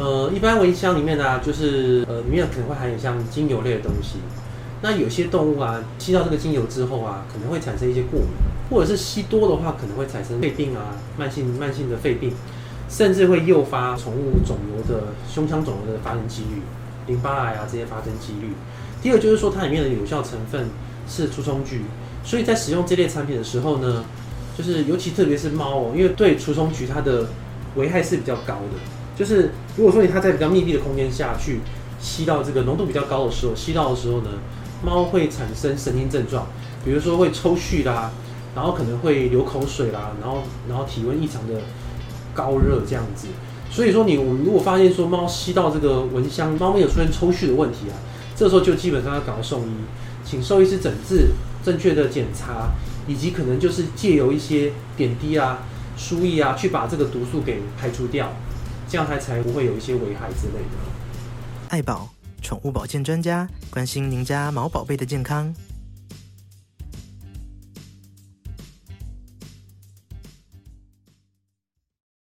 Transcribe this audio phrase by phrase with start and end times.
[0.00, 4.16] 呃，一般蚊香里面呢、就是呃里面可能会含有像精油类的东西。
[4.80, 8.28] 那有些动物啊，吸到这个精油之后啊，可能会产生一些过敏，
[8.70, 12.32] 或者是吸多的话，可能会产生肺病啊，慢性慢性的肺病，
[12.88, 16.62] 甚至会诱发宠物肿瘤的胸腔肿瘤的发生几率，
[17.06, 18.54] 淋巴癌啊这些发生几率。
[19.02, 20.70] 第二就是说，它里面的有效成分
[21.06, 21.82] 是除虫菊，
[22.24, 24.02] 所以在使用这类产品的时候呢，
[24.56, 27.26] 就是尤其特别是猫哦，因为对除虫菊它的
[27.76, 28.80] 危害是比较高的，
[29.20, 31.60] 就是如果说你它在比较密闭的空间下去
[32.00, 34.30] 吸到这个浓度比较高的时候，吸到的时候呢。
[34.82, 36.46] 猫会产生神经症状，
[36.82, 38.10] 比如说会抽搐啦，
[38.54, 41.60] 然后可能会流口水啦，然后然后体温异常的
[42.32, 43.26] 高热这样子。
[43.70, 47.94] 所以说你我们如果发现说猫吸到这个蚊香，猫咪有出现抽搐的问题啊，
[48.34, 49.72] 这时候就基本上要赶快送医，
[50.24, 51.26] 请兽医师诊治，
[51.62, 52.70] 正确的检查，
[53.06, 55.58] 以及可能就是借由一些点滴啊、
[55.98, 58.32] 输液啊，去把这个毒素给排除掉，
[58.90, 61.70] 这样它才不会有一些危害之类的。
[61.70, 62.10] 爱宝。
[62.50, 65.54] 宠物保健专家关心您家毛宝贝的健康。